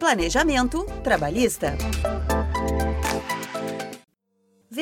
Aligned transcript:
Planejamento 0.00 0.86
Trabalhista. 1.04 1.76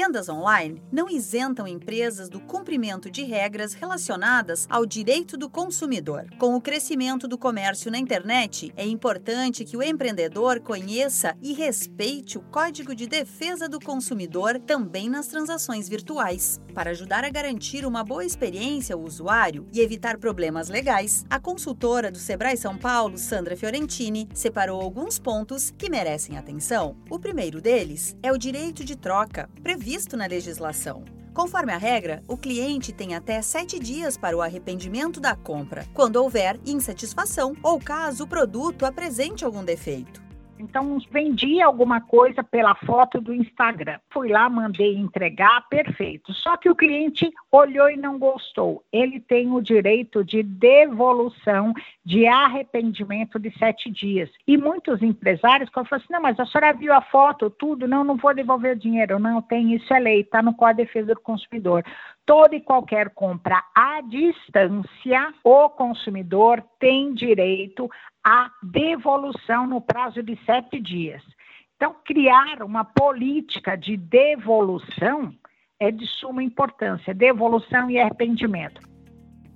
Vendas 0.01 0.29
online 0.29 0.81
não 0.93 1.11
isentam 1.11 1.67
empresas 1.67 2.29
do 2.29 2.39
cumprimento 2.39 3.11
de 3.11 3.25
regras 3.25 3.75
relacionadas 3.75 4.65
ao 4.71 4.87
direito 4.87 5.37
do 5.37 5.51
consumidor. 5.51 6.29
Com 6.39 6.55
o 6.55 6.61
crescimento 6.61 7.27
do 7.27 7.37
comércio 7.37 7.91
na 7.91 7.99
internet, 7.99 8.73
é 8.77 8.87
importante 8.87 9.65
que 9.65 9.77
o 9.77 9.83
empreendedor 9.83 10.61
conheça 10.61 11.37
e 11.43 11.53
respeite 11.53 12.39
o 12.39 12.43
Código 12.43 12.95
de 12.95 13.09
Defesa 13.09 13.69
do 13.69 13.81
Consumidor 13.81 14.61
também 14.61 15.11
nas 15.11 15.27
transações 15.27 15.89
virtuais. 15.89 16.61
Para 16.73 16.91
ajudar 16.91 17.25
a 17.25 17.31
garantir 17.31 17.85
uma 17.85 18.05
boa 18.05 18.25
experiência 18.25 18.95
ao 18.95 19.03
usuário 19.03 19.67
e 19.73 19.81
evitar 19.81 20.17
problemas 20.17 20.69
legais, 20.69 21.27
a 21.29 21.41
consultora 21.41 22.09
do 22.13 22.19
Sebrae 22.19 22.57
São 22.57 22.79
Paulo, 22.79 23.19
Sandra 23.19 23.57
Fiorentini, 23.57 24.29
separou 24.33 24.81
alguns 24.81 25.19
pontos 25.19 25.73
que 25.77 25.91
merecem 25.91 26.39
atenção. 26.39 26.97
O 27.11 27.19
primeiro 27.19 27.61
deles 27.61 28.17
é 28.23 28.31
o 28.31 28.39
direito 28.39 28.85
de 28.85 28.95
troca 28.95 29.51
previsto 29.61 29.88
na 30.17 30.27
legislação. 30.27 31.03
Conforme 31.33 31.73
a 31.73 31.79
regra, 31.79 32.23
o 32.29 32.37
cliente 32.37 32.93
tem 32.93 33.15
até 33.15 33.41
sete 33.41 33.79
dias 33.79 34.19
para 34.19 34.37
o 34.37 34.43
arrependimento 34.43 35.19
da 35.19 35.35
compra, 35.35 35.87
quando 35.95 36.17
houver 36.17 36.61
insatisfação 36.67 37.55
ou 37.63 37.81
caso 37.81 38.25
o 38.25 38.27
produto 38.27 38.85
apresente 38.85 39.45
algum 39.45 39.65
defeito. 39.65 40.28
Então, 40.59 40.99
vendi 41.11 41.61
alguma 41.61 42.01
coisa 42.01 42.43
pela 42.43 42.75
foto 42.75 43.21
do 43.21 43.33
Instagram. 43.33 43.99
Fui 44.11 44.29
lá, 44.29 44.49
mandei 44.49 44.97
entregar, 44.97 45.69
perfeito. 45.69 46.33
Só 46.35 46.57
que 46.57 46.69
o 46.69 46.75
cliente 46.75 47.31
olhou 47.51 47.89
e 47.89 47.97
não 47.97 48.19
gostou. 48.19 48.83
Ele 48.93 49.21
tem 49.21 49.51
o 49.53 49.61
direito 49.61 50.25
de 50.25 50.43
devolução, 50.43 51.73
de 52.05 52.27
arrependimento 52.27 53.39
de 53.39 53.57
sete 53.59 53.91
dias. 53.91 54.31
E 54.47 54.57
muitos 54.57 55.03
empresários 55.03 55.71
falam 55.71 55.89
assim: 55.93 56.07
não, 56.11 56.23
mas 56.23 56.39
a 56.39 56.47
senhora 56.47 56.73
viu 56.73 56.93
a 56.93 57.01
foto, 57.01 57.51
tudo, 57.51 57.87
não, 57.87 58.05
não 58.05 58.17
vou 58.17 58.35
devolver 58.35 58.77
o 58.77 58.79
dinheiro. 58.79 59.19
Não, 59.19 59.41
tem, 59.41 59.75
isso 59.75 59.93
é 59.93 59.99
lei, 59.99 60.21
está 60.21 60.43
no 60.43 60.55
Código 60.55 60.83
de 60.83 60.87
Defesa 60.87 61.15
do 61.15 61.21
Consumidor 61.21 61.85
toda 62.29 62.55
e 62.55 62.61
qualquer 62.61 63.09
compra 63.09 63.65
à 63.75 64.03
distância, 64.03 65.33
o 65.43 65.71
consumidor 65.71 66.63
tem 66.79 67.15
direito 67.15 67.91
à 68.29 68.51
devolução 68.63 69.67
no 69.67 69.81
prazo 69.81 70.23
de 70.23 70.39
sete 70.45 70.79
dias. 70.79 71.23
Então, 71.77 71.97
criar 72.05 72.63
uma 72.63 72.85
política 72.85 73.75
de 73.75 73.97
devolução 73.97 75.35
é 75.81 75.91
de 75.91 76.07
suma 76.07 76.43
importância 76.43 77.15
devolução 77.15 77.91
e 77.91 77.99
arrependimento 77.99 78.88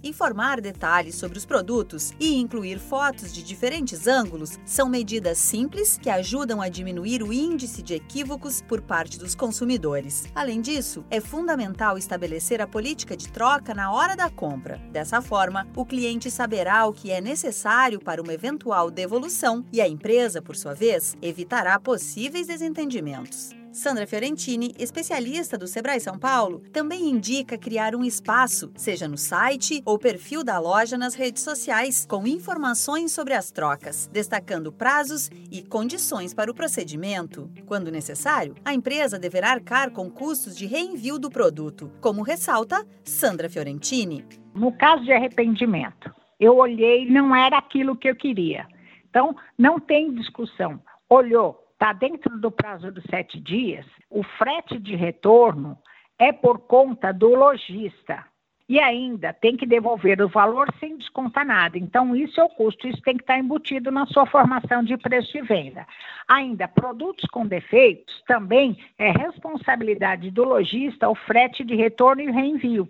informar 0.03 0.61
detalhes 0.61 1.15
sobre 1.15 1.39
os 1.39 1.47
produtos 1.47 2.13
e 2.19 2.35
incluir 2.35 2.79
fotos 2.79 3.33
de 3.33 3.43
diferentes 3.43 4.07
ângulos 4.07 4.59
são 4.65 4.89
medidas 4.89 5.39
simples 5.39 5.99
que 5.99 6.11
ajudam 6.11 6.61
a 6.61 6.69
diminuir 6.69 7.23
o 7.23 7.33
índice 7.33 7.83
de 7.83 7.95
equívocos 7.95 8.63
por 8.63 8.81
parte 8.81 9.19
dos 9.19 9.35
consumidores. 9.35 10.25
Além 10.35 10.61
disso, 10.61 11.05
é 11.11 11.21
fundamental 11.21 11.97
estabelecer 11.97 12.61
a 12.61 12.67
política 12.67 13.17
de 13.17 13.29
troca 13.29 13.75
na 13.75 13.93
hora 13.93 14.17
da 14.17 14.29
compra. 14.29 14.79
Dessa 14.91 15.23
forma, 15.23 15.69
o 15.77 15.85
cliente 15.85 16.31
saberá 16.31 16.87
o 16.87 16.93
que 16.93 17.11
é 17.11 17.21
necessário 17.21 18.01
para 18.01 18.21
uma 18.21 18.33
eventual 18.33 18.91
devolução 18.91 19.65
e 19.73 19.81
a 19.81 19.89
empresa, 19.89 20.43
por 20.43 20.57
sua 20.57 20.75
vez, 20.75 21.17
evitará 21.23 21.79
possíveis 21.79 22.47
desentendimentos. 22.47 23.62
Sandra 23.73 24.07
Fiorentini, 24.07 24.75
especialista 24.79 25.57
do 25.57 25.67
Sebrae 25.67 25.99
São 25.99 26.19
Paulo, 26.19 26.61
também 26.75 27.09
indica 27.09 27.57
criar 27.57 27.95
um 27.95 28.05
espaço, 28.05 28.71
seja 28.77 29.09
no 29.09 29.17
site 29.17 29.83
ou 29.87 29.99
perfil 29.99 30.45
da 30.45 30.59
loja 30.59 30.99
nas 30.99 31.15
redes 31.15 31.43
sociais, 31.43 32.05
com 32.05 32.27
informações 32.27 33.13
sobre 33.13 33.33
as 33.33 33.51
trocas, 33.51 34.11
destacando 34.13 34.71
prazos 34.71 35.31
e 35.51 35.63
condições 35.63 36.35
para 36.35 36.51
o 36.51 36.55
procedimento. 36.55 37.51
Quando 37.65 37.91
necessário, 37.91 38.55
a 38.63 38.75
empresa 38.75 39.19
deverá 39.19 39.53
arcar 39.53 39.91
com 39.91 40.11
custos 40.11 40.55
de 40.55 40.67
reenvio 40.67 41.19
do 41.19 41.31
produto, 41.31 41.91
como 41.99 42.23
ressalta 42.23 42.87
Sandra 43.03 43.49
Fiorentini. 43.49 44.23
No 44.55 44.71
caso 44.77 45.03
de 45.03 45.13
arrependimento, 45.13 46.15
eu 46.39 46.59
olhei, 46.59 47.11
não 47.11 47.35
era 47.35 47.57
aquilo 47.57 47.97
que 47.97 48.09
eu 48.09 48.15
queria. 48.15 48.67
Então, 49.09 49.35
não 49.57 49.81
tem 49.81 50.13
discussão. 50.15 50.79
Olhou, 51.09 51.62
está 51.83 51.93
dentro 51.93 52.39
do 52.39 52.49
prazo 52.49 52.93
dos 52.93 53.03
sete 53.11 53.41
dias, 53.41 53.85
o 54.09 54.23
frete 54.23 54.79
de 54.79 54.95
retorno 54.95 55.77
é 56.17 56.31
por 56.33 56.61
conta 56.61 57.13
do 57.13 57.35
lojista. 57.35 58.25
E 58.69 58.79
ainda 58.79 59.33
tem 59.33 59.57
que 59.57 59.67
devolver 59.67 60.23
o 60.23 60.29
valor 60.29 60.73
sem 60.79 60.97
descontar 60.97 61.45
nada. 61.45 61.77
Então, 61.77 62.15
isso 62.15 62.41
é 62.41 62.45
o 62.45 62.49
custo, 62.49 62.87
isso 62.87 63.03
tem 63.03 63.17
que 63.17 63.25
estar 63.25 63.37
embutido 63.37 63.91
na 63.91 64.07
sua 64.07 64.25
formação 64.27 64.85
de 64.85 64.97
preço 64.97 65.33
de 65.33 65.43
venda. 65.43 65.85
Ainda, 66.29 66.69
produtos 66.69 67.29
com 67.31 67.45
defeitos 67.45 68.23
também 68.29 68.79
é 68.97 69.11
responsabilidade 69.11 70.31
do 70.31 70.45
lojista 70.45 71.11
o 71.11 71.17
frete 71.17 71.65
de 71.65 71.75
retorno 71.75 72.23
e 72.23 72.31
reenvio. 72.31 72.89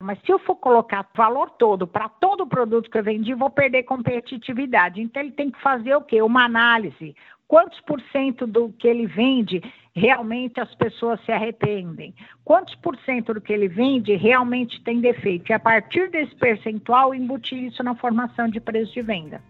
Mas 0.00 0.18
se 0.20 0.30
eu 0.30 0.38
for 0.38 0.54
colocar 0.54 1.06
valor 1.16 1.50
todo 1.50 1.86
para 1.86 2.08
todo 2.08 2.44
o 2.44 2.46
produto 2.46 2.88
que 2.88 2.96
eu 2.96 3.02
vendi, 3.02 3.34
vou 3.34 3.50
perder 3.50 3.82
competitividade. 3.82 5.02
Então 5.02 5.20
ele 5.20 5.32
tem 5.32 5.50
que 5.50 5.60
fazer 5.60 5.96
o 5.96 6.00
quê? 6.00 6.22
Uma 6.22 6.44
análise 6.44 7.14
quantos 7.50 7.80
por 7.80 8.00
cento 8.12 8.46
do 8.46 8.72
que 8.78 8.86
ele 8.86 9.08
vende 9.08 9.60
realmente 9.92 10.60
as 10.60 10.72
pessoas 10.76 11.20
se 11.24 11.32
arrependem? 11.32 12.14
Quantos 12.44 12.76
por 12.76 12.96
cento 12.98 13.34
do 13.34 13.40
que 13.40 13.52
ele 13.52 13.66
vende 13.66 14.14
realmente 14.14 14.80
tem 14.84 15.00
defeito? 15.00 15.50
E 15.50 15.52
a 15.52 15.58
partir 15.58 16.08
desse 16.10 16.32
percentual, 16.36 17.12
embutir 17.12 17.64
isso 17.64 17.82
na 17.82 17.96
formação 17.96 18.48
de 18.48 18.60
preço 18.60 18.92
de 18.92 19.02
venda. 19.02 19.42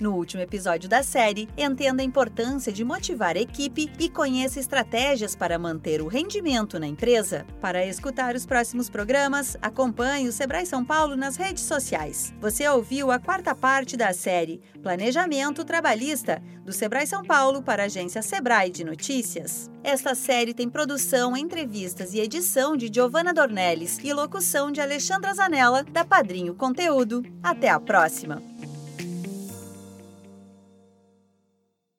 No 0.00 0.14
último 0.14 0.40
episódio 0.40 0.88
da 0.88 1.02
série, 1.02 1.48
entenda 1.56 2.02
a 2.02 2.04
importância 2.04 2.72
de 2.72 2.84
motivar 2.84 3.36
a 3.36 3.40
equipe 3.40 3.90
e 3.98 4.08
conheça 4.08 4.60
estratégias 4.60 5.34
para 5.34 5.58
manter 5.58 6.00
o 6.00 6.06
rendimento 6.06 6.78
na 6.78 6.86
empresa. 6.86 7.44
Para 7.60 7.84
escutar 7.84 8.36
os 8.36 8.46
próximos 8.46 8.88
programas, 8.88 9.56
acompanhe 9.60 10.28
o 10.28 10.32
Sebrae 10.32 10.64
São 10.64 10.84
Paulo 10.84 11.16
nas 11.16 11.36
redes 11.36 11.64
sociais. 11.64 12.32
Você 12.40 12.68
ouviu 12.68 13.10
a 13.10 13.18
quarta 13.18 13.56
parte 13.56 13.96
da 13.96 14.12
série 14.12 14.60
Planejamento 14.80 15.64
Trabalhista, 15.64 16.40
do 16.64 16.72
Sebrae 16.72 17.06
São 17.06 17.24
Paulo 17.24 17.60
para 17.60 17.82
a 17.82 17.86
agência 17.86 18.22
Sebrae 18.22 18.70
de 18.70 18.84
Notícias. 18.84 19.68
Esta 19.82 20.14
série 20.14 20.54
tem 20.54 20.68
produção, 20.68 21.36
entrevistas 21.36 22.14
e 22.14 22.20
edição 22.20 22.76
de 22.76 22.88
Giovanna 22.92 23.34
Dornelles 23.34 23.98
e 24.04 24.12
locução 24.12 24.70
de 24.70 24.80
Alexandra 24.80 25.34
Zanella, 25.34 25.82
da 25.82 26.04
Padrinho 26.04 26.54
Conteúdo. 26.54 27.24
Até 27.42 27.68
a 27.68 27.80
próxima! 27.80 28.40